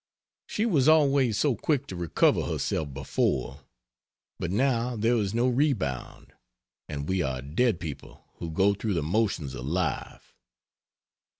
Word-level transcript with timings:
She 0.47 0.65
was 0.65 0.87
always 0.89 1.37
so 1.37 1.55
quick 1.55 1.85
to 1.85 1.95
recover 1.95 2.45
herself 2.45 2.91
before, 2.91 3.59
but 4.39 4.49
now 4.49 4.95
there 4.95 5.15
is 5.17 5.35
no 5.35 5.47
rebound, 5.47 6.33
and 6.89 7.07
we 7.07 7.21
are 7.21 7.43
dead 7.43 7.79
people 7.79 8.25
who 8.37 8.49
go 8.49 8.73
through 8.73 8.95
the 8.95 9.03
motions 9.03 9.53
of 9.53 9.67
life. 9.67 10.33